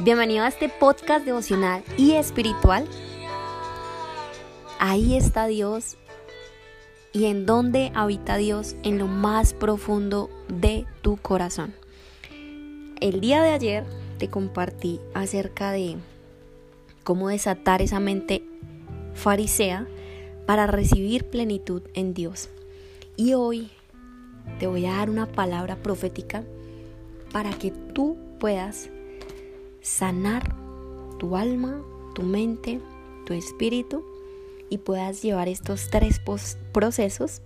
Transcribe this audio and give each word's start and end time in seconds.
Bienvenido 0.00 0.42
a 0.42 0.48
este 0.48 0.68
podcast 0.68 1.24
devocional 1.24 1.84
y 1.96 2.14
espiritual. 2.14 2.84
Ahí 4.80 5.16
está 5.16 5.46
Dios. 5.46 5.96
¿Y 7.12 7.26
en 7.26 7.46
dónde 7.46 7.92
habita 7.94 8.36
Dios? 8.36 8.74
En 8.82 8.98
lo 8.98 9.06
más 9.06 9.54
profundo 9.54 10.30
de 10.48 10.84
tu 11.02 11.16
corazón. 11.16 11.74
El 13.00 13.20
día 13.20 13.40
de 13.40 13.50
ayer 13.50 13.84
te 14.18 14.28
compartí 14.28 15.00
acerca 15.14 15.70
de 15.70 15.96
cómo 17.04 17.28
desatar 17.28 17.80
esa 17.80 18.00
mente 18.00 18.42
farisea 19.14 19.86
para 20.44 20.66
recibir 20.66 21.30
plenitud 21.30 21.82
en 21.94 22.14
Dios. 22.14 22.48
Y 23.16 23.34
hoy 23.34 23.70
te 24.58 24.66
voy 24.66 24.86
a 24.86 24.96
dar 24.96 25.08
una 25.08 25.26
palabra 25.26 25.76
profética 25.76 26.42
para 27.30 27.50
que 27.50 27.70
tú 27.70 28.16
puedas 28.40 28.90
sanar 29.84 30.56
tu 31.18 31.36
alma, 31.36 31.82
tu 32.14 32.22
mente, 32.22 32.80
tu 33.26 33.34
espíritu 33.34 34.02
y 34.70 34.78
puedas 34.78 35.22
llevar 35.22 35.46
estos 35.46 35.90
tres 35.90 36.20
procesos 36.72 37.42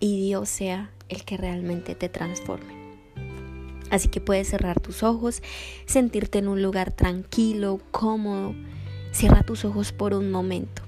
y 0.00 0.20
Dios 0.20 0.48
sea 0.48 0.90
el 1.08 1.24
que 1.24 1.36
realmente 1.36 1.94
te 1.94 2.08
transforme. 2.08 2.98
Así 3.90 4.08
que 4.08 4.20
puedes 4.20 4.48
cerrar 4.48 4.80
tus 4.80 5.02
ojos, 5.04 5.40
sentirte 5.86 6.40
en 6.40 6.48
un 6.48 6.62
lugar 6.62 6.92
tranquilo, 6.92 7.80
cómodo. 7.92 8.54
Cierra 9.12 9.44
tus 9.44 9.64
ojos 9.64 9.92
por 9.92 10.14
un 10.14 10.30
momento. 10.30 10.82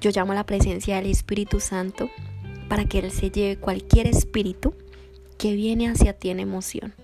Yo 0.00 0.10
llamo 0.14 0.32
a 0.32 0.36
la 0.36 0.46
presencia 0.46 0.96
del 0.96 1.06
Espíritu 1.10 1.58
Santo 1.58 2.08
para 2.68 2.84
que 2.84 3.00
Él 3.00 3.10
se 3.10 3.30
lleve 3.30 3.58
cualquier 3.58 4.06
espíritu 4.06 4.72
que 5.36 5.54
viene 5.54 5.88
hacia 5.88 6.14
ti 6.14 6.30
en 6.30 6.38
emoción, 6.38 6.94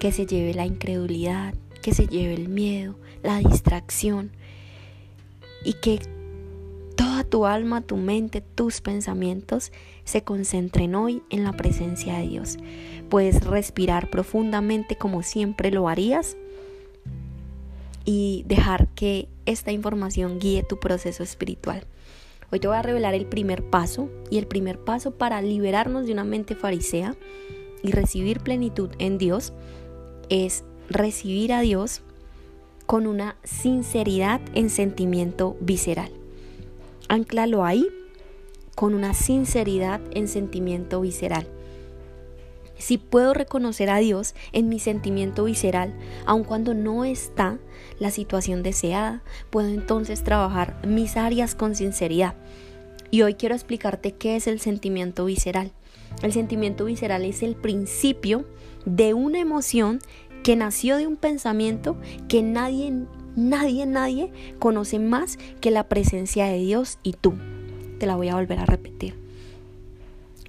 que 0.00 0.12
se 0.12 0.26
lleve 0.26 0.52
la 0.52 0.66
incredulidad, 0.66 1.54
que 1.88 1.94
se 1.94 2.06
lleve 2.06 2.34
el 2.34 2.50
miedo, 2.50 2.96
la 3.22 3.38
distracción 3.38 4.30
y 5.64 5.72
que 5.72 5.98
toda 6.96 7.24
tu 7.24 7.46
alma, 7.46 7.80
tu 7.80 7.96
mente, 7.96 8.42
tus 8.42 8.82
pensamientos 8.82 9.72
se 10.04 10.22
concentren 10.22 10.94
hoy 10.94 11.22
en 11.30 11.44
la 11.44 11.54
presencia 11.54 12.18
de 12.18 12.28
Dios. 12.28 12.58
Puedes 13.08 13.42
respirar 13.42 14.10
profundamente 14.10 14.96
como 14.96 15.22
siempre 15.22 15.70
lo 15.70 15.88
harías 15.88 16.36
y 18.04 18.44
dejar 18.46 18.88
que 18.88 19.30
esta 19.46 19.72
información 19.72 20.40
guíe 20.40 20.64
tu 20.64 20.78
proceso 20.78 21.22
espiritual. 21.22 21.86
Hoy 22.52 22.60
te 22.60 22.68
voy 22.68 22.76
a 22.76 22.82
revelar 22.82 23.14
el 23.14 23.24
primer 23.24 23.64
paso 23.64 24.10
y 24.30 24.36
el 24.36 24.46
primer 24.46 24.78
paso 24.78 25.12
para 25.12 25.40
liberarnos 25.40 26.04
de 26.04 26.12
una 26.12 26.24
mente 26.24 26.54
farisea 26.54 27.16
y 27.82 27.92
recibir 27.92 28.40
plenitud 28.40 28.90
en 28.98 29.16
Dios 29.16 29.54
es 30.28 30.64
recibir 30.88 31.52
a 31.52 31.60
Dios 31.60 32.02
con 32.86 33.06
una 33.06 33.36
sinceridad 33.44 34.40
en 34.54 34.70
sentimiento 34.70 35.56
visceral. 35.60 36.10
Anclalo 37.08 37.64
ahí 37.64 37.86
con 38.74 38.94
una 38.94 39.12
sinceridad 39.12 40.00
en 40.12 40.28
sentimiento 40.28 41.00
visceral. 41.00 41.46
Si 42.78 42.96
puedo 42.96 43.34
reconocer 43.34 43.90
a 43.90 43.98
Dios 43.98 44.34
en 44.52 44.68
mi 44.68 44.78
sentimiento 44.78 45.44
visceral, 45.44 45.92
aun 46.26 46.44
cuando 46.44 46.74
no 46.74 47.04
está 47.04 47.58
la 47.98 48.10
situación 48.12 48.62
deseada, 48.62 49.22
puedo 49.50 49.68
entonces 49.68 50.22
trabajar 50.22 50.80
mis 50.86 51.16
áreas 51.16 51.56
con 51.56 51.74
sinceridad. 51.74 52.34
Y 53.10 53.22
hoy 53.22 53.34
quiero 53.34 53.54
explicarte 53.54 54.12
qué 54.12 54.36
es 54.36 54.46
el 54.46 54.60
sentimiento 54.60 55.24
visceral. 55.24 55.72
El 56.22 56.32
sentimiento 56.32 56.84
visceral 56.84 57.24
es 57.24 57.42
el 57.42 57.56
principio 57.56 58.44
de 58.84 59.12
una 59.12 59.40
emoción 59.40 59.98
que 60.42 60.56
nació 60.56 60.96
de 60.96 61.06
un 61.06 61.16
pensamiento 61.16 61.96
que 62.28 62.42
nadie, 62.42 62.92
nadie, 63.36 63.86
nadie 63.86 64.32
conoce 64.58 64.98
más 64.98 65.38
que 65.60 65.70
la 65.70 65.88
presencia 65.88 66.46
de 66.46 66.58
Dios 66.58 66.98
y 67.02 67.12
tú. 67.12 67.34
Te 67.98 68.06
la 68.06 68.16
voy 68.16 68.28
a 68.28 68.36
volver 68.36 68.58
a 68.58 68.66
repetir. 68.66 69.14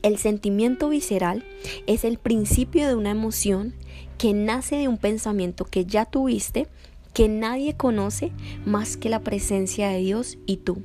El 0.01 0.17
sentimiento 0.17 0.89
visceral 0.89 1.43
es 1.85 2.05
el 2.05 2.17
principio 2.17 2.87
de 2.87 2.95
una 2.95 3.11
emoción 3.11 3.73
que 4.17 4.33
nace 4.33 4.77
de 4.77 4.87
un 4.87 4.97
pensamiento 4.97 5.65
que 5.65 5.85
ya 5.85 6.05
tuviste, 6.05 6.67
que 7.13 7.27
nadie 7.27 7.75
conoce 7.75 8.31
más 8.65 8.95
que 8.95 9.09
la 9.09 9.19
presencia 9.21 9.89
de 9.89 9.99
Dios 9.99 10.37
y 10.45 10.57
tú. 10.57 10.83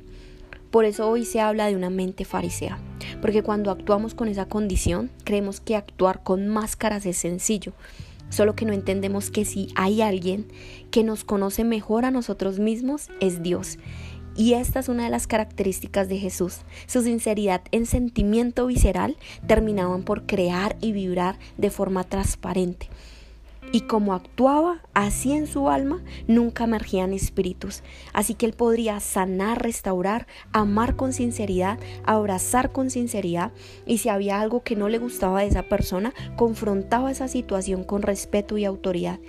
Por 0.69 0.83
eso 0.83 1.09
hoy 1.09 1.23
se 1.23 1.39
habla 1.39 1.67
de 1.67 1.75
una 1.77 1.89
mente 1.89 2.25
farisea, 2.25 2.77
porque 3.21 3.43
cuando 3.43 3.71
actuamos 3.71 4.13
con 4.13 4.27
esa 4.27 4.47
condición, 4.47 5.09
creemos 5.23 5.61
que 5.61 5.77
actuar 5.77 6.21
con 6.23 6.49
máscaras 6.49 7.05
es 7.05 7.15
sencillo, 7.15 7.71
solo 8.29 8.55
que 8.55 8.65
no 8.65 8.73
entendemos 8.73 9.31
que 9.31 9.45
si 9.45 9.69
hay 9.75 10.01
alguien 10.01 10.47
que 10.91 11.03
nos 11.03 11.23
conoce 11.23 11.63
mejor 11.63 12.05
a 12.05 12.11
nosotros 12.11 12.59
mismos, 12.59 13.09
es 13.19 13.43
Dios. 13.43 13.77
Y 14.35 14.53
esta 14.53 14.79
es 14.79 14.89
una 14.89 15.05
de 15.05 15.09
las 15.09 15.27
características 15.27 16.09
de 16.09 16.17
Jesús. 16.17 16.59
Su 16.87 17.01
sinceridad 17.01 17.61
en 17.71 17.85
sentimiento 17.85 18.67
visceral 18.67 19.15
terminaban 19.47 20.03
por 20.03 20.25
crear 20.25 20.75
y 20.81 20.91
vibrar 20.91 21.39
de 21.57 21.69
forma 21.69 22.03
transparente. 22.03 22.89
Y 23.71 23.81
como 23.81 24.13
actuaba 24.13 24.81
así 24.93 25.33
en 25.33 25.47
su 25.47 25.69
alma, 25.69 26.01
nunca 26.27 26.63
emergían 26.63 27.13
espíritus. 27.13 27.83
Así 28.13 28.33
que 28.33 28.45
él 28.45 28.53
podría 28.53 28.99
sanar, 28.99 29.61
restaurar, 29.61 30.27
amar 30.51 30.95
con 30.95 31.13
sinceridad, 31.13 31.79
abrazar 32.05 32.71
con 32.71 32.89
sinceridad. 32.89 33.51
Y 33.85 33.97
si 33.97 34.09
había 34.09 34.39
algo 34.39 34.63
que 34.63 34.75
no 34.75 34.89
le 34.89 34.97
gustaba 34.97 35.41
de 35.41 35.47
esa 35.47 35.63
persona, 35.63 36.13
confrontaba 36.37 37.11
esa 37.11 37.27
situación 37.27 37.83
con 37.83 38.01
respeto 38.01 38.57
y 38.57 38.65
autoridad. 38.65 39.19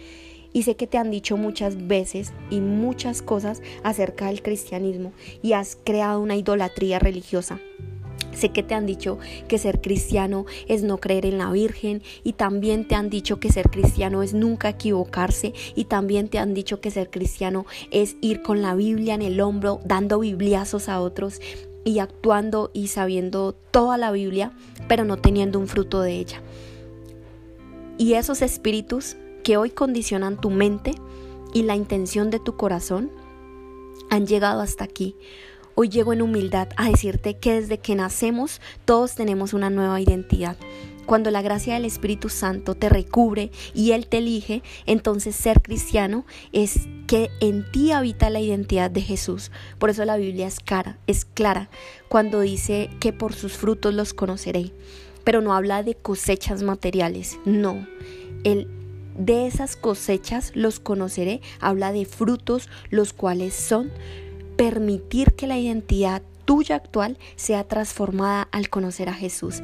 Y 0.52 0.62
sé 0.62 0.76
que 0.76 0.86
te 0.86 0.96
han 0.96 1.10
dicho 1.10 1.36
muchas 1.36 1.86
veces 1.86 2.32
y 2.48 2.60
muchas 2.60 3.20
cosas 3.20 3.60
acerca 3.82 4.28
del 4.28 4.42
cristianismo 4.42 5.12
y 5.42 5.52
has 5.52 5.76
creado 5.84 6.20
una 6.20 6.36
idolatría 6.36 6.98
religiosa. 6.98 7.60
Sé 8.36 8.50
que 8.50 8.62
te 8.62 8.74
han 8.74 8.84
dicho 8.84 9.18
que 9.48 9.56
ser 9.56 9.80
cristiano 9.80 10.44
es 10.68 10.82
no 10.82 10.98
creer 10.98 11.24
en 11.24 11.38
la 11.38 11.50
Virgen 11.50 12.02
y 12.22 12.34
también 12.34 12.86
te 12.86 12.94
han 12.94 13.08
dicho 13.08 13.40
que 13.40 13.50
ser 13.50 13.70
cristiano 13.70 14.22
es 14.22 14.34
nunca 14.34 14.68
equivocarse 14.68 15.54
y 15.74 15.84
también 15.84 16.28
te 16.28 16.38
han 16.38 16.52
dicho 16.52 16.80
que 16.80 16.90
ser 16.90 17.08
cristiano 17.08 17.64
es 17.90 18.16
ir 18.20 18.42
con 18.42 18.60
la 18.60 18.74
Biblia 18.74 19.14
en 19.14 19.22
el 19.22 19.40
hombro 19.40 19.80
dando 19.84 20.18
bibliazos 20.18 20.90
a 20.90 21.00
otros 21.00 21.40
y 21.84 21.98
actuando 22.00 22.70
y 22.74 22.88
sabiendo 22.88 23.54
toda 23.70 23.96
la 23.96 24.12
Biblia 24.12 24.52
pero 24.86 25.04
no 25.04 25.16
teniendo 25.16 25.58
un 25.58 25.66
fruto 25.66 26.02
de 26.02 26.18
ella. 26.18 26.42
Y 27.96 28.14
esos 28.14 28.42
espíritus 28.42 29.16
que 29.44 29.56
hoy 29.56 29.70
condicionan 29.70 30.38
tu 30.38 30.50
mente 30.50 30.90
y 31.54 31.62
la 31.62 31.74
intención 31.74 32.28
de 32.28 32.38
tu 32.38 32.54
corazón 32.56 33.10
han 34.10 34.26
llegado 34.26 34.60
hasta 34.60 34.84
aquí. 34.84 35.16
Hoy 35.78 35.90
llego 35.90 36.14
en 36.14 36.22
humildad 36.22 36.68
a 36.78 36.88
decirte 36.88 37.36
que 37.36 37.60
desde 37.60 37.76
que 37.76 37.94
nacemos 37.94 38.62
todos 38.86 39.14
tenemos 39.14 39.52
una 39.52 39.68
nueva 39.68 40.00
identidad. 40.00 40.56
Cuando 41.04 41.30
la 41.30 41.42
gracia 41.42 41.74
del 41.74 41.84
Espíritu 41.84 42.30
Santo 42.30 42.74
te 42.74 42.88
recubre 42.88 43.50
y 43.74 43.92
Él 43.92 44.06
te 44.06 44.18
elige, 44.18 44.62
entonces 44.86 45.36
ser 45.36 45.60
cristiano 45.60 46.24
es 46.52 46.88
que 47.06 47.30
en 47.40 47.70
ti 47.72 47.92
habita 47.92 48.30
la 48.30 48.40
identidad 48.40 48.90
de 48.90 49.02
Jesús. 49.02 49.50
Por 49.78 49.90
eso 49.90 50.06
la 50.06 50.16
Biblia 50.16 50.46
es, 50.46 50.60
cara, 50.60 50.96
es 51.06 51.26
clara 51.26 51.68
cuando 52.08 52.40
dice 52.40 52.88
que 52.98 53.12
por 53.12 53.34
sus 53.34 53.52
frutos 53.52 53.92
los 53.92 54.14
conoceré. 54.14 54.72
Pero 55.24 55.42
no 55.42 55.52
habla 55.52 55.82
de 55.82 55.94
cosechas 55.94 56.62
materiales, 56.62 57.38
no. 57.44 57.86
El 58.44 58.66
de 59.18 59.46
esas 59.46 59.76
cosechas 59.76 60.52
los 60.54 60.80
conoceré, 60.80 61.42
habla 61.60 61.92
de 61.92 62.06
frutos, 62.06 62.70
los 62.88 63.12
cuales 63.12 63.54
son 63.54 63.90
permitir 64.56 65.34
que 65.34 65.46
la 65.46 65.58
identidad 65.58 66.22
tuya 66.44 66.76
actual 66.76 67.18
sea 67.36 67.64
transformada 67.64 68.48
al 68.52 68.70
conocer 68.70 69.08
a 69.08 69.14
Jesús. 69.14 69.62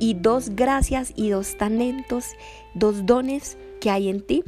Y 0.00 0.14
dos 0.14 0.50
gracias 0.50 1.12
y 1.16 1.30
dos 1.30 1.56
talentos, 1.56 2.26
dos 2.74 3.04
dones 3.04 3.58
que 3.80 3.90
hay 3.90 4.08
en 4.08 4.20
ti 4.20 4.44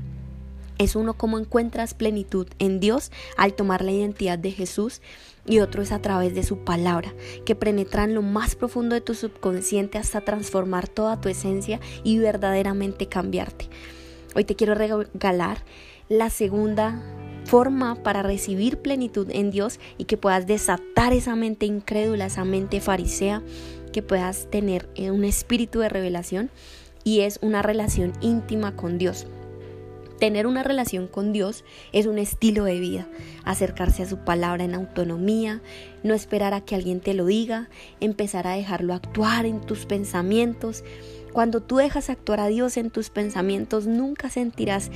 Es 0.79 0.97
uno 0.97 1.14
cómo 1.14 1.38
encuentras 1.38 1.94
plenitud 1.94 2.47
en 2.58 2.81
Dios 2.81 3.11
al 3.37 3.55
tomar 3.55 3.85
la 3.85 3.93
identidad 3.93 4.38
de 4.38 4.52
Jesús 4.52 5.02
y 5.47 5.58
otro 5.58 5.82
es 5.82 5.93
a 5.93 6.00
través 6.00 6.35
de 6.35 6.43
su 6.43 6.58
palabra, 6.58 7.12
que 7.44 7.55
penetra 7.55 8.05
en 8.05 8.14
lo 8.14 8.23
más 8.23 8.55
profundo 8.55 8.94
de 8.94 9.00
tu 9.00 9.14
subconsciente 9.14 9.99
hasta 9.99 10.20
transformar 10.20 10.88
toda 10.88 11.20
tu 11.20 11.29
esencia 11.29 11.81
y 12.05 12.19
verdaderamente 12.19 13.08
cambiarte. 13.08 13.69
Hoy 14.35 14.44
te 14.44 14.55
quiero 14.55 14.75
regalar 14.75 15.64
la 16.08 16.31
segunda 16.31 17.02
forma 17.44 17.96
para 18.02 18.22
recibir 18.22 18.78
plenitud 18.78 19.28
en 19.31 19.50
Dios 19.50 19.81
y 19.98 20.04
que 20.04 20.16
puedas 20.16 20.46
desatar 20.46 21.12
esa 21.12 21.37
mente 21.37 21.66
incrédula, 21.66 22.26
esa 22.26 22.44
mente 22.44 22.81
farisea, 22.81 23.42
que 23.92 24.02
puedas 24.02 24.48
tener 24.50 24.88
un 24.96 25.25
espíritu 25.25 25.81
de 25.81 25.88
revelación 25.88 26.50
y 27.04 27.20
es 27.20 27.38
una 27.42 27.62
relación 27.62 28.12
íntima 28.20 28.76
con 28.76 28.98
Dios. 28.98 29.26
Tener 30.20 30.46
una 30.46 30.62
relación 30.62 31.08
con 31.08 31.32
Dios 31.32 31.64
es 31.92 32.04
un 32.04 32.19
estilo 32.19 32.64
de 32.64 32.78
vida, 32.78 33.08
acercarse 33.44 34.02
a 34.02 34.06
su 34.06 34.19
palabra 34.19 34.64
en 34.64 34.75
autonomía, 34.75 35.62
no 36.02 36.12
esperar 36.12 36.52
a 36.52 36.60
que 36.60 36.75
alguien 36.75 37.00
te 37.00 37.14
lo 37.14 37.25
diga, 37.25 37.70
empezar 38.00 38.46
a 38.46 38.52
dejarlo 38.52 38.92
actuar 38.92 39.46
en 39.46 39.62
tus 39.62 39.87
pensamientos. 39.87 40.84
Cuando 41.32 41.62
tú 41.62 41.76
dejas 41.76 42.10
actuar 42.10 42.40
a 42.40 42.48
Dios 42.48 42.76
en 42.76 42.90
tus 42.90 43.08
pensamientos, 43.08 43.87
nunca 43.87 44.28
sentirás 44.28 44.90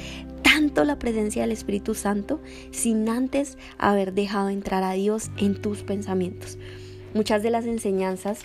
la 0.82 0.98
presencia 0.98 1.42
del 1.42 1.52
Espíritu 1.52 1.94
Santo 1.94 2.40
sin 2.72 3.08
antes 3.08 3.56
haber 3.78 4.12
dejado 4.12 4.48
entrar 4.48 4.82
a 4.82 4.92
Dios 4.92 5.30
en 5.36 5.60
tus 5.62 5.84
pensamientos. 5.84 6.58
Muchas 7.14 7.44
de 7.44 7.50
las 7.50 7.66
enseñanzas 7.66 8.40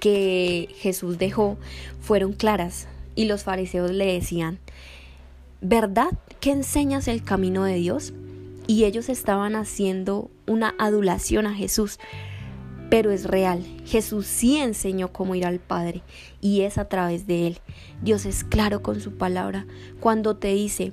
que 0.00 0.68
Jesús 0.74 1.18
dejó 1.18 1.56
fueron 2.00 2.32
claras 2.32 2.88
y 3.14 3.26
los 3.26 3.44
fariseos 3.44 3.92
le 3.92 4.12
decían, 4.12 4.58
¿verdad 5.60 6.10
que 6.40 6.50
enseñas 6.50 7.06
el 7.06 7.22
camino 7.22 7.64
de 7.64 7.76
Dios? 7.76 8.12
Y 8.66 8.84
ellos 8.84 9.08
estaban 9.08 9.54
haciendo 9.54 10.30
una 10.46 10.74
adulación 10.78 11.46
a 11.46 11.54
Jesús. 11.54 11.98
Pero 12.90 13.10
es 13.10 13.24
real, 13.24 13.64
Jesús 13.86 14.26
sí 14.26 14.58
enseñó 14.58 15.12
cómo 15.12 15.34
ir 15.34 15.46
al 15.46 15.58
Padre 15.58 16.02
y 16.40 16.62
es 16.62 16.76
a 16.76 16.88
través 16.88 17.26
de 17.26 17.46
Él. 17.46 17.58
Dios 18.02 18.26
es 18.26 18.44
claro 18.44 18.82
con 18.82 19.00
su 19.00 19.16
palabra 19.16 19.66
cuando 20.00 20.36
te 20.36 20.48
dice, 20.48 20.92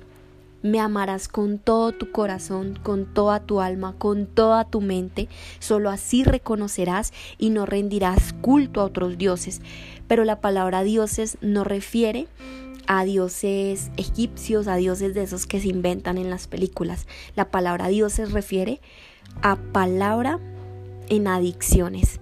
me 0.62 0.80
amarás 0.80 1.28
con 1.28 1.58
todo 1.58 1.92
tu 1.92 2.10
corazón, 2.10 2.78
con 2.82 3.12
toda 3.12 3.40
tu 3.40 3.60
alma, 3.60 3.94
con 3.98 4.26
toda 4.26 4.64
tu 4.64 4.80
mente. 4.80 5.28
Solo 5.58 5.90
así 5.90 6.24
reconocerás 6.24 7.12
y 7.38 7.50
no 7.50 7.66
rendirás 7.66 8.32
culto 8.40 8.80
a 8.80 8.84
otros 8.84 9.18
dioses. 9.18 9.60
Pero 10.08 10.24
la 10.24 10.40
palabra 10.40 10.82
dioses 10.82 11.38
no 11.40 11.64
refiere 11.64 12.28
a 12.86 13.04
dioses 13.04 13.90
egipcios, 13.96 14.68
a 14.68 14.76
dioses 14.76 15.14
de 15.14 15.22
esos 15.22 15.46
que 15.46 15.60
se 15.60 15.68
inventan 15.68 16.18
en 16.18 16.30
las 16.30 16.46
películas. 16.46 17.06
La 17.36 17.50
palabra 17.50 17.88
dioses 17.88 18.32
refiere 18.32 18.80
a 19.40 19.56
palabra 19.56 20.38
en 21.08 21.26
adicciones. 21.26 22.20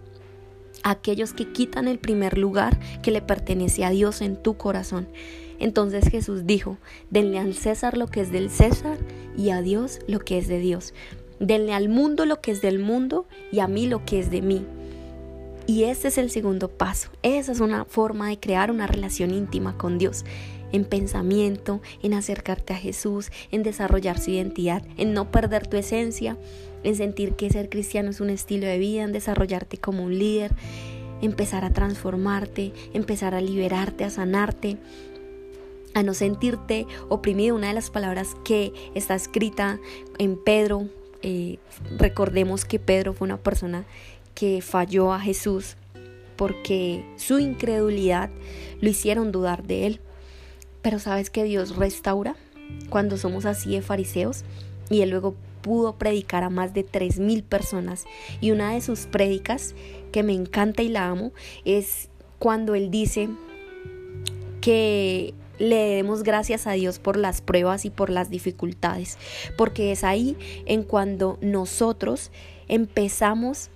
Aquellos 0.83 1.33
que 1.33 1.53
quitan 1.53 1.89
el 1.89 1.99
primer 1.99 2.39
lugar 2.39 2.79
que 3.03 3.11
le 3.11 3.21
pertenece 3.21 3.85
a 3.85 3.91
Dios 3.91 4.23
en 4.23 4.37
tu 4.37 4.57
corazón. 4.57 5.09
Entonces 5.61 6.09
Jesús 6.09 6.47
dijo, 6.47 6.79
denle 7.11 7.39
al 7.39 7.55
César 7.55 7.97
lo 7.97 8.09
que 8.09 8.23
es 8.23 8.33
del 8.33 8.51
César 8.51 8.99
y 9.37 9.51
a 9.51 9.63
Dios 9.63 10.01
lo 10.09 10.19
que 10.19 10.39
es 10.39 10.49
de 10.49 10.59
Dios. 10.59 10.95
Denle 11.39 11.75
al 11.75 11.89
mundo 11.89 12.27
lo 12.27 12.41
que 12.41 12.51
es 12.51 12.61
del 12.61 12.79
mundo 12.79 13.27
y 13.53 13.61
a 13.61 13.69
mí 13.69 13.87
lo 13.87 14.05
que 14.05 14.19
es 14.19 14.31
de 14.31 14.43
mí. 14.43 14.67
Y 15.67 15.85
ese 15.85 16.09
es 16.09 16.19
el 16.19 16.31
segundo 16.31 16.69
paso. 16.69 17.11
Esa 17.23 17.53
es 17.53 17.61
una 17.61 17.85
forma 17.85 18.29
de 18.29 18.41
crear 18.41 18.71
una 18.71 18.87
relación 18.87 19.31
íntima 19.31 19.77
con 19.77 19.99
Dios. 19.99 20.25
En 20.73 20.85
pensamiento, 20.85 21.81
en 22.03 22.15
acercarte 22.15 22.73
a 22.73 22.77
Jesús, 22.77 23.31
en 23.51 23.63
desarrollar 23.63 24.19
su 24.19 24.31
identidad, 24.31 24.83
en 24.97 25.13
no 25.13 25.31
perder 25.31 25.67
tu 25.67 25.77
esencia, 25.77 26.37
en 26.83 26.97
sentir 26.97 27.35
que 27.35 27.51
ser 27.51 27.69
cristiano 27.69 28.11
es 28.11 28.21
un 28.21 28.31
estilo 28.31 28.67
de 28.67 28.79
vida, 28.79 29.03
en 29.03 29.13
desarrollarte 29.13 29.79
como 29.79 30.05
un 30.05 30.19
líder, 30.19 30.53
empezar 31.23 31.65
a 31.65 31.73
transformarte, 31.73 32.73
empezar 32.93 33.35
a 33.35 33.41
liberarte, 33.41 34.05
a 34.05 34.11
sanarte, 34.11 34.79
a 35.95 36.03
no 36.03 36.15
sentirte 36.15 36.87
oprimido. 37.09 37.57
Una 37.57 37.69
de 37.69 37.75
las 37.75 37.91
palabras 37.91 38.37
que 38.45 38.73
está 38.95 39.15
escrita 39.15 39.79
en 40.19 40.37
Pedro, 40.37 40.89
eh, 41.23 41.59
recordemos 41.97 42.65
que 42.65 42.79
Pedro 42.79 43.13
fue 43.13 43.27
una 43.27 43.39
persona 43.39 43.85
que 44.35 44.63
falló 44.63 45.13
a 45.13 45.21
Jesús 45.21 45.77
porque 46.37 47.05
su 47.17 47.39
incredulidad 47.39 48.31
lo 48.81 48.89
hicieron 48.89 49.31
dudar 49.33 49.63
de 49.65 49.87
él. 49.87 50.01
Pero 50.81 50.99
sabes 50.99 51.29
que 51.29 51.45
Dios 51.45 51.77
restaura 51.77 52.37
cuando 52.89 53.19
somos 53.19 53.45
así 53.45 53.73
de 53.73 53.83
fariseos 53.83 54.45
y 54.89 55.03
él 55.03 55.11
luego 55.11 55.35
pudo 55.61 55.97
predicar 55.97 56.43
a 56.43 56.49
más 56.49 56.73
de 56.73 56.85
tres 56.85 57.19
mil 57.19 57.43
personas 57.43 58.07
y 58.41 58.51
una 58.51 58.73
de 58.73 58.81
sus 58.81 59.01
prédicas 59.01 59.75
que 60.13 60.23
me 60.23 60.33
encanta 60.33 60.83
y 60.83 60.89
la 60.89 61.09
amo 61.09 61.33
es 61.67 62.09
cuando 62.39 62.75
él 62.75 62.91
dice 62.91 63.29
que 64.63 65.35
le 65.61 65.77
demos 65.77 66.23
gracias 66.23 66.67
a 66.67 66.73
Dios 66.73 66.99
por 66.99 67.17
las 67.17 67.43
pruebas 67.43 67.85
y 67.85 67.91
por 67.91 68.11
las 68.11 68.31
dificultades, 68.31 69.19
porque 69.57 69.93
es 69.93 70.03
ahí 70.03 70.37
en 70.67 70.83
cuando 70.83 71.39
nosotros 71.43 72.33
empezamos 72.67 73.69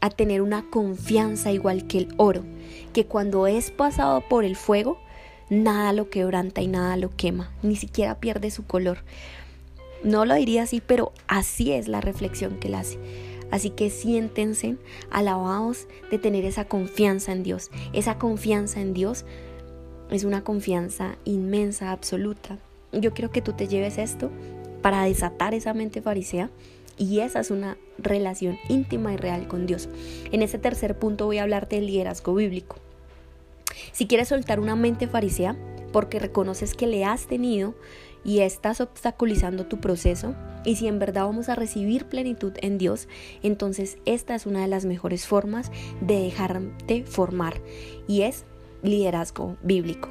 a 0.00 0.10
tener 0.10 0.42
una 0.42 0.68
confianza 0.68 1.52
igual 1.52 1.86
que 1.86 1.98
el 1.98 2.08
oro, 2.16 2.42
que 2.92 3.06
cuando 3.06 3.46
es 3.46 3.70
pasado 3.70 4.22
por 4.28 4.44
el 4.44 4.56
fuego, 4.56 4.98
nada 5.50 5.92
lo 5.92 6.10
quebranta 6.10 6.62
y 6.62 6.66
nada 6.66 6.96
lo 6.96 7.14
quema, 7.14 7.52
ni 7.62 7.76
siquiera 7.76 8.18
pierde 8.18 8.50
su 8.50 8.66
color. 8.66 8.98
No 10.02 10.24
lo 10.24 10.34
diría 10.34 10.64
así, 10.64 10.82
pero 10.84 11.12
así 11.28 11.72
es 11.72 11.86
la 11.86 12.00
reflexión 12.00 12.58
que 12.58 12.68
él 12.68 12.74
hace. 12.74 12.98
Así 13.50 13.70
que 13.70 13.90
siéntense 13.90 14.76
alabados 15.10 15.86
de 16.10 16.18
tener 16.18 16.44
esa 16.44 16.64
confianza 16.64 17.32
en 17.32 17.42
Dios. 17.42 17.70
Esa 17.92 18.16
confianza 18.16 18.80
en 18.80 18.94
Dios 18.94 19.24
es 20.10 20.24
una 20.24 20.42
confianza 20.42 21.16
inmensa, 21.24 21.92
absoluta. 21.92 22.58
Yo 22.92 23.12
quiero 23.14 23.30
que 23.30 23.42
tú 23.42 23.52
te 23.52 23.68
lleves 23.68 23.98
esto 23.98 24.30
para 24.82 25.04
desatar 25.04 25.54
esa 25.54 25.74
mente 25.74 26.02
farisea 26.02 26.50
y 26.98 27.20
esa 27.20 27.40
es 27.40 27.50
una 27.50 27.76
relación 27.98 28.58
íntima 28.68 29.12
y 29.12 29.16
real 29.16 29.46
con 29.48 29.66
Dios. 29.66 29.88
En 30.32 30.42
este 30.42 30.58
tercer 30.58 30.98
punto 30.98 31.26
voy 31.26 31.38
a 31.38 31.42
hablarte 31.42 31.76
del 31.76 31.86
liderazgo 31.86 32.34
bíblico. 32.34 32.76
Si 33.92 34.06
quieres 34.06 34.28
soltar 34.28 34.60
una 34.60 34.76
mente 34.76 35.06
farisea 35.06 35.56
porque 35.92 36.18
reconoces 36.18 36.74
que 36.74 36.86
le 36.86 37.04
has 37.04 37.26
tenido 37.26 37.74
y 38.24 38.40
estás 38.40 38.80
obstaculizando 38.80 39.66
tu 39.66 39.80
proceso, 39.80 40.34
y 40.64 40.76
si 40.76 40.88
en 40.88 40.98
verdad 40.98 41.24
vamos 41.24 41.48
a 41.48 41.54
recibir 41.54 42.04
plenitud 42.04 42.52
en 42.60 42.76
Dios, 42.76 43.08
entonces 43.42 43.96
esta 44.04 44.34
es 44.34 44.44
una 44.44 44.60
de 44.60 44.68
las 44.68 44.84
mejores 44.84 45.26
formas 45.26 45.70
de 46.00 46.20
dejarte 46.20 47.04
formar 47.04 47.62
y 48.06 48.22
es 48.22 48.44
liderazgo 48.82 49.56
bíblico. 49.62 50.08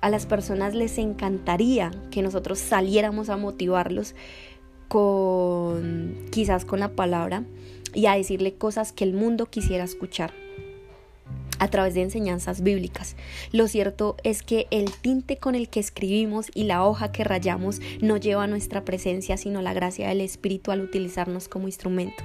A 0.00 0.08
las 0.08 0.26
personas 0.26 0.74
les 0.74 0.96
encantaría 0.98 1.90
que 2.10 2.22
nosotros 2.22 2.58
saliéramos 2.58 3.28
a 3.28 3.36
motivarlos 3.36 4.14
con 4.88 6.16
quizás 6.30 6.64
con 6.64 6.80
la 6.80 6.88
palabra 6.90 7.44
y 7.94 8.06
a 8.06 8.14
decirle 8.14 8.54
cosas 8.54 8.92
que 8.92 9.04
el 9.04 9.12
mundo 9.12 9.46
quisiera 9.46 9.84
escuchar 9.84 10.32
a 11.60 11.68
través 11.68 11.94
de 11.94 12.02
enseñanzas 12.02 12.62
bíblicas. 12.62 13.14
Lo 13.52 13.68
cierto 13.68 14.16
es 14.24 14.42
que 14.42 14.66
el 14.70 14.90
tinte 14.90 15.36
con 15.36 15.54
el 15.54 15.68
que 15.68 15.78
escribimos 15.78 16.50
y 16.54 16.64
la 16.64 16.84
hoja 16.84 17.12
que 17.12 17.22
rayamos 17.22 17.80
no 18.00 18.16
lleva 18.16 18.46
nuestra 18.46 18.84
presencia, 18.84 19.36
sino 19.36 19.60
la 19.60 19.74
gracia 19.74 20.08
del 20.08 20.22
Espíritu 20.22 20.72
al 20.72 20.80
utilizarnos 20.80 21.48
como 21.48 21.68
instrumento. 21.68 22.24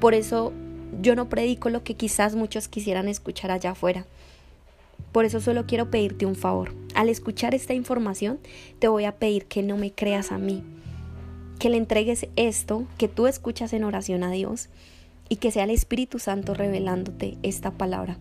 Por 0.00 0.12
eso 0.12 0.52
yo 1.00 1.16
no 1.16 1.30
predico 1.30 1.70
lo 1.70 1.82
que 1.82 1.94
quizás 1.94 2.34
muchos 2.34 2.68
quisieran 2.68 3.08
escuchar 3.08 3.50
allá 3.50 3.70
afuera. 3.70 4.06
Por 5.14 5.24
eso 5.24 5.40
solo 5.40 5.64
quiero 5.64 5.92
pedirte 5.92 6.26
un 6.26 6.34
favor. 6.34 6.74
Al 6.96 7.08
escuchar 7.08 7.54
esta 7.54 7.72
información, 7.72 8.40
te 8.80 8.88
voy 8.88 9.04
a 9.04 9.16
pedir 9.16 9.46
que 9.46 9.62
no 9.62 9.76
me 9.76 9.92
creas 9.92 10.32
a 10.32 10.38
mí, 10.38 10.64
que 11.60 11.70
le 11.70 11.76
entregues 11.76 12.26
esto 12.34 12.84
que 12.98 13.06
tú 13.06 13.28
escuchas 13.28 13.72
en 13.74 13.84
oración 13.84 14.24
a 14.24 14.32
Dios 14.32 14.70
y 15.28 15.36
que 15.36 15.52
sea 15.52 15.62
el 15.62 15.70
Espíritu 15.70 16.18
Santo 16.18 16.52
revelándote 16.52 17.38
esta 17.44 17.70
palabra. 17.70 18.18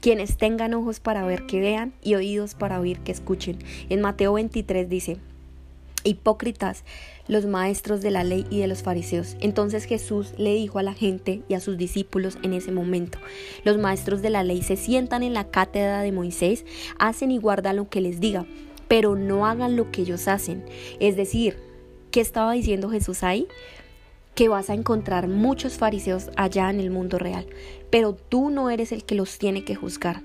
Quienes 0.00 0.36
tengan 0.36 0.74
ojos 0.74 1.00
para 1.00 1.26
ver 1.26 1.44
que 1.44 1.58
vean 1.58 1.92
y 2.04 2.14
oídos 2.14 2.54
para 2.54 2.78
oír 2.78 3.00
que 3.00 3.10
escuchen. 3.10 3.58
En 3.88 4.00
Mateo 4.00 4.34
23 4.34 4.88
dice, 4.88 5.16
Hipócritas, 6.04 6.84
los 7.26 7.46
maestros 7.46 8.00
de 8.00 8.10
la 8.10 8.22
ley 8.22 8.46
y 8.50 8.60
de 8.60 8.68
los 8.68 8.82
fariseos. 8.82 9.36
Entonces 9.40 9.84
Jesús 9.84 10.34
le 10.36 10.54
dijo 10.54 10.78
a 10.78 10.82
la 10.82 10.94
gente 10.94 11.42
y 11.48 11.54
a 11.54 11.60
sus 11.60 11.76
discípulos 11.76 12.38
en 12.42 12.52
ese 12.52 12.70
momento, 12.70 13.18
los 13.64 13.78
maestros 13.78 14.22
de 14.22 14.30
la 14.30 14.44
ley 14.44 14.62
se 14.62 14.76
sientan 14.76 15.22
en 15.22 15.34
la 15.34 15.50
cátedra 15.50 16.02
de 16.02 16.12
Moisés, 16.12 16.64
hacen 16.98 17.30
y 17.30 17.38
guardan 17.38 17.76
lo 17.76 17.88
que 17.88 18.00
les 18.00 18.20
diga, 18.20 18.46
pero 18.86 19.16
no 19.16 19.46
hagan 19.46 19.74
lo 19.74 19.90
que 19.90 20.02
ellos 20.02 20.28
hacen. 20.28 20.64
Es 21.00 21.16
decir, 21.16 21.56
¿Qué 22.14 22.20
estaba 22.20 22.52
diciendo 22.52 22.90
Jesús 22.90 23.24
ahí? 23.24 23.48
Que 24.36 24.48
vas 24.48 24.70
a 24.70 24.74
encontrar 24.74 25.26
muchos 25.26 25.78
fariseos 25.78 26.30
allá 26.36 26.70
en 26.70 26.78
el 26.78 26.92
mundo 26.92 27.18
real, 27.18 27.44
pero 27.90 28.14
tú 28.14 28.50
no 28.50 28.70
eres 28.70 28.92
el 28.92 29.04
que 29.04 29.16
los 29.16 29.36
tiene 29.36 29.64
que 29.64 29.74
juzgar, 29.74 30.22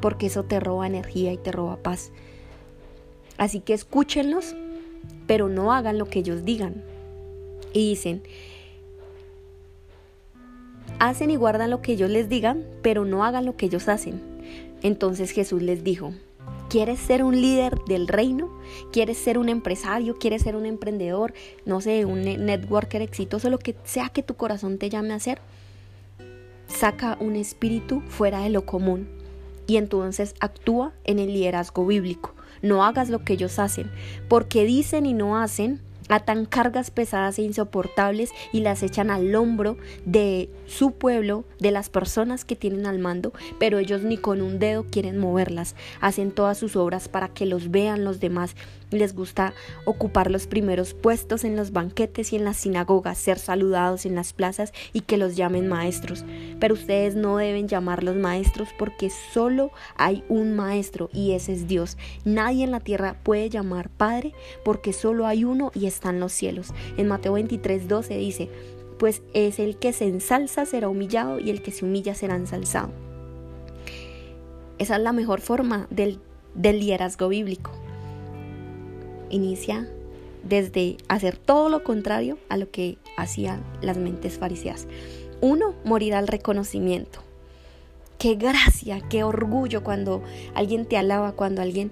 porque 0.00 0.26
eso 0.26 0.44
te 0.44 0.60
roba 0.60 0.86
energía 0.86 1.32
y 1.32 1.36
te 1.36 1.50
roba 1.50 1.82
paz. 1.82 2.12
Así 3.36 3.58
que 3.58 3.74
escúchenlos 3.74 4.54
pero 5.26 5.48
no 5.48 5.72
hagan 5.72 5.98
lo 5.98 6.06
que 6.06 6.20
ellos 6.20 6.44
digan. 6.44 6.82
Y 7.72 7.90
dicen, 7.90 8.22
hacen 10.98 11.30
y 11.30 11.36
guardan 11.36 11.70
lo 11.70 11.82
que 11.82 11.92
ellos 11.92 12.10
les 12.10 12.28
digan, 12.28 12.64
pero 12.82 13.04
no 13.04 13.24
hagan 13.24 13.44
lo 13.44 13.56
que 13.56 13.66
ellos 13.66 13.88
hacen. 13.88 14.20
Entonces 14.82 15.30
Jesús 15.30 15.62
les 15.62 15.82
dijo, 15.82 16.12
¿quieres 16.68 17.00
ser 17.00 17.24
un 17.24 17.40
líder 17.40 17.74
del 17.86 18.06
reino? 18.06 18.50
¿Quieres 18.92 19.18
ser 19.18 19.38
un 19.38 19.48
empresario? 19.48 20.18
¿Quieres 20.18 20.42
ser 20.42 20.56
un 20.56 20.66
emprendedor? 20.66 21.34
No 21.64 21.80
sé, 21.80 22.04
un 22.04 22.22
networker 22.22 23.02
exitoso, 23.02 23.50
lo 23.50 23.58
que 23.58 23.74
sea 23.84 24.08
que 24.10 24.22
tu 24.22 24.34
corazón 24.34 24.78
te 24.78 24.90
llame 24.90 25.12
a 25.12 25.16
hacer. 25.16 25.40
Saca 26.68 27.16
un 27.20 27.36
espíritu 27.36 28.02
fuera 28.08 28.40
de 28.40 28.50
lo 28.50 28.66
común 28.66 29.08
y 29.66 29.76
entonces 29.76 30.34
actúa 30.40 30.92
en 31.04 31.18
el 31.18 31.32
liderazgo 31.32 31.86
bíblico. 31.86 32.34
No 32.62 32.84
hagas 32.84 33.10
lo 33.10 33.24
que 33.24 33.34
ellos 33.34 33.58
hacen, 33.58 33.90
porque 34.28 34.64
dicen 34.64 35.06
y 35.06 35.12
no 35.12 35.36
hacen, 35.36 35.80
atan 36.08 36.44
cargas 36.46 36.90
pesadas 36.90 37.38
e 37.38 37.42
insoportables 37.42 38.30
y 38.52 38.60
las 38.60 38.82
echan 38.82 39.10
al 39.10 39.34
hombro 39.34 39.76
de 40.04 40.50
su 40.66 40.92
pueblo, 40.92 41.44
de 41.58 41.70
las 41.70 41.88
personas 41.88 42.44
que 42.44 42.56
tienen 42.56 42.86
al 42.86 42.98
mando, 42.98 43.32
pero 43.58 43.78
ellos 43.78 44.02
ni 44.02 44.16
con 44.16 44.42
un 44.42 44.58
dedo 44.58 44.84
quieren 44.84 45.18
moverlas. 45.18 45.74
Hacen 46.00 46.30
todas 46.30 46.58
sus 46.58 46.76
obras 46.76 47.08
para 47.08 47.28
que 47.28 47.46
los 47.46 47.70
vean 47.70 48.04
los 48.04 48.20
demás. 48.20 48.54
Les 48.94 49.14
gusta 49.14 49.54
ocupar 49.84 50.30
los 50.30 50.46
primeros 50.46 50.94
puestos 50.94 51.44
en 51.44 51.56
los 51.56 51.72
banquetes 51.72 52.32
y 52.32 52.36
en 52.36 52.44
las 52.44 52.58
sinagogas, 52.58 53.18
ser 53.18 53.38
saludados 53.38 54.06
en 54.06 54.14
las 54.14 54.32
plazas 54.32 54.72
y 54.92 55.00
que 55.00 55.16
los 55.16 55.36
llamen 55.36 55.68
maestros. 55.68 56.24
Pero 56.60 56.74
ustedes 56.74 57.16
no 57.16 57.36
deben 57.38 57.66
llamarlos 57.66 58.16
maestros 58.16 58.68
porque 58.78 59.10
solo 59.10 59.70
hay 59.96 60.22
un 60.28 60.54
maestro 60.54 61.10
y 61.12 61.32
ese 61.32 61.54
es 61.54 61.66
Dios. 61.66 61.96
Nadie 62.24 62.64
en 62.64 62.70
la 62.70 62.80
tierra 62.80 63.16
puede 63.22 63.50
llamar 63.50 63.88
Padre 63.88 64.32
porque 64.64 64.92
solo 64.92 65.26
hay 65.26 65.44
uno 65.44 65.72
y 65.74 65.86
es 65.86 65.94
están 65.94 66.20
los 66.20 66.32
cielos. 66.32 66.74
En 66.96 67.08
Mateo 67.08 67.32
23, 67.32 67.88
12 67.88 68.16
dice, 68.18 68.50
pues 68.98 69.22
es 69.32 69.58
el 69.58 69.78
que 69.78 69.92
se 69.92 70.06
ensalza 70.06 70.66
será 70.66 70.88
humillado 70.88 71.40
y 71.40 71.50
el 71.50 71.62
que 71.62 71.70
se 71.70 71.84
humilla 71.84 72.14
será 72.14 72.36
ensalzado. 72.36 72.90
Esa 74.78 74.96
es 74.96 75.02
la 75.02 75.12
mejor 75.12 75.40
forma 75.40 75.86
del, 75.90 76.20
del 76.54 76.80
liderazgo 76.80 77.28
bíblico. 77.28 77.70
Inicia 79.34 79.88
desde 80.44 80.96
hacer 81.08 81.36
todo 81.36 81.68
lo 81.68 81.82
contrario 81.82 82.38
a 82.48 82.56
lo 82.56 82.70
que 82.70 82.98
hacían 83.16 83.64
las 83.80 83.96
mentes 83.96 84.38
fariseas. 84.38 84.86
Uno, 85.40 85.74
morir 85.84 86.14
al 86.14 86.28
reconocimiento. 86.28 87.18
Qué 88.16 88.36
gracia, 88.36 89.00
qué 89.08 89.24
orgullo 89.24 89.82
cuando 89.82 90.22
alguien 90.54 90.86
te 90.86 90.96
alaba, 90.96 91.32
cuando 91.32 91.62
alguien, 91.62 91.90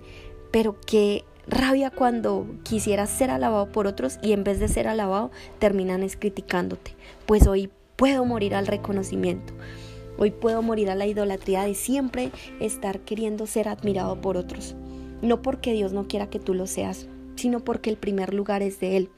pero 0.52 0.76
qué 0.86 1.24
rabia 1.48 1.90
cuando 1.90 2.46
quisieras 2.62 3.10
ser 3.10 3.30
alabado 3.30 3.72
por 3.72 3.88
otros 3.88 4.20
y 4.22 4.32
en 4.32 4.44
vez 4.44 4.60
de 4.60 4.68
ser 4.68 4.86
alabado 4.86 5.32
terminan 5.58 6.04
es 6.04 6.16
criticándote. 6.16 6.94
Pues 7.26 7.48
hoy 7.48 7.70
puedo 7.96 8.24
morir 8.24 8.54
al 8.54 8.68
reconocimiento. 8.68 9.52
Hoy 10.16 10.30
puedo 10.30 10.62
morir 10.62 10.90
a 10.90 10.94
la 10.94 11.06
idolatría 11.06 11.64
de 11.64 11.74
siempre 11.74 12.30
estar 12.60 13.00
queriendo 13.00 13.48
ser 13.48 13.66
admirado 13.68 14.20
por 14.20 14.36
otros. 14.36 14.76
No 15.22 15.42
porque 15.42 15.72
Dios 15.72 15.92
no 15.92 16.06
quiera 16.06 16.30
que 16.30 16.38
tú 16.38 16.54
lo 16.54 16.66
seas, 16.66 17.06
sino 17.42 17.64
porque 17.64 17.90
el 17.90 17.96
primer 17.96 18.34
lugar 18.34 18.62
es 18.62 18.78
de 18.78 18.96
Él. 18.96 19.10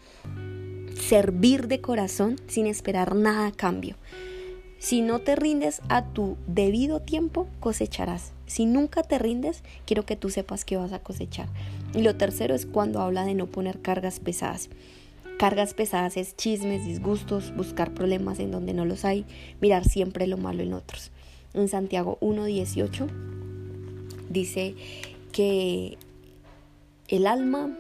Servir 0.99 1.69
de 1.69 1.83
corazón 1.83 2.37
sin 2.47 2.67
esperar 2.67 3.15
nada 3.15 3.47
a 3.47 3.53
cambio. 3.53 3.97
Si 4.79 5.03
no 5.03 5.19
te 5.19 5.37
rindes 5.37 5.83
a 5.91 6.07
tu 6.07 6.39
debido 6.47 7.01
tiempo, 7.01 7.47
cosecharás. 7.61 8.33
Si 8.47 8.65
nunca 8.65 9.03
te 9.03 9.19
rindes, 9.19 9.63
quiero 9.85 10.07
que 10.07 10.17
tú 10.17 10.31
sepas 10.31 10.65
que 10.65 10.79
vas 10.79 10.95
a 10.95 11.01
cosechar. 11.01 11.49
Y 11.95 12.01
lo 12.01 12.17
tercero 12.17 12.55
es 12.55 12.65
cuando 12.65 13.03
habla 13.03 13.27
de 13.27 13.35
no 13.35 13.47
poner 13.47 13.83
cargas 13.83 14.21
pesadas. 14.21 14.71
Cargas 15.39 15.75
pesadas 15.75 16.17
es 16.17 16.35
chismes, 16.35 16.87
disgustos, 16.87 17.55
buscar 17.55 17.93
problemas 17.93 18.39
en 18.39 18.51
donde 18.51 18.73
no 18.73 18.87
los 18.87 19.05
hay, 19.05 19.27
mirar 19.61 19.85
siempre 19.85 20.27
lo 20.27 20.39
malo 20.39 20.63
en 20.63 20.73
otros. 20.73 21.11
En 21.53 21.69
Santiago 21.69 22.17
1.18 22.23 23.07
dice 24.31 24.75
que 25.31 25.99
el 27.09 27.27
alma 27.27 27.77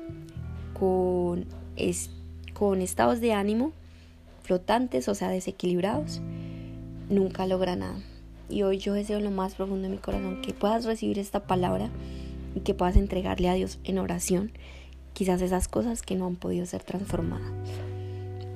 con, 0.84 1.46
con 2.52 2.82
estados 2.82 3.20
de 3.20 3.32
ánimo 3.32 3.72
flotantes, 4.42 5.08
o 5.08 5.14
sea, 5.14 5.30
desequilibrados, 5.30 6.20
nunca 7.08 7.46
logra 7.46 7.76
nada. 7.76 7.98
Y 8.50 8.62
hoy 8.62 8.78
yo 8.78 8.92
deseo 8.92 9.18
en 9.18 9.24
lo 9.24 9.30
más 9.30 9.54
profundo 9.54 9.88
de 9.88 9.94
mi 9.94 9.98
corazón 9.98 10.42
que 10.42 10.52
puedas 10.52 10.84
recibir 10.84 11.18
esta 11.18 11.40
palabra 11.40 11.88
y 12.54 12.60
que 12.60 12.74
puedas 12.74 12.96
entregarle 12.96 13.48
a 13.48 13.54
Dios 13.54 13.78
en 13.84 13.98
oración 13.98 14.52
quizás 15.14 15.40
esas 15.40 15.68
cosas 15.68 16.02
que 16.02 16.14
no 16.14 16.26
han 16.26 16.36
podido 16.36 16.66
ser 16.66 16.82
transformadas. 16.82 17.50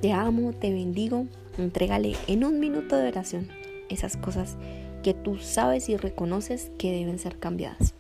Te 0.03 0.13
amo, 0.13 0.53
te 0.53 0.73
bendigo, 0.73 1.27
entrégale 1.57 2.17
en 2.27 2.45
un 2.45 2.61
minuto 2.61 2.97
de 2.97 3.09
oración 3.09 3.49
esas 3.89 4.19
cosas 4.19 4.57
que 5.03 5.15
tú 5.15 5.39
sabes 5.39 5.89
y 5.89 5.97
reconoces 5.97 6.71
que 6.79 6.93
deben 6.93 7.19
ser 7.19 7.39
cambiadas. 7.39 7.95